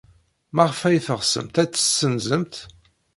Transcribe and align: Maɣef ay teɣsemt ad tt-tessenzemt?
Maɣef 0.55 0.79
ay 0.87 0.99
teɣsemt 1.05 1.55
ad 1.61 1.69
tt-tessenzemt? 1.69 2.55